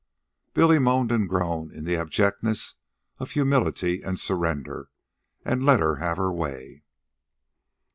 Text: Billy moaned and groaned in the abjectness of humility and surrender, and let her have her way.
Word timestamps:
Billy 0.55 0.79
moaned 0.79 1.11
and 1.11 1.29
groaned 1.29 1.71
in 1.71 1.83
the 1.83 1.95
abjectness 1.95 2.73
of 3.19 3.29
humility 3.29 4.01
and 4.01 4.19
surrender, 4.19 4.89
and 5.45 5.63
let 5.63 5.79
her 5.79 5.97
have 5.97 6.17
her 6.17 6.31
way. 6.33 6.81